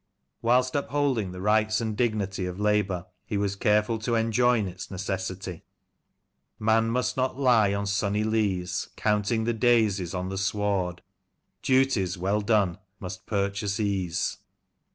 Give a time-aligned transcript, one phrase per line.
[0.41, 5.63] Whilst upholding the rights and dignity of labour, he was careful to enjoin its necessity
[6.59, 11.03] —Man must not lie on sunny leas Counting the daisies on the sward;
[11.61, 14.39] Duties well done must purchase ease."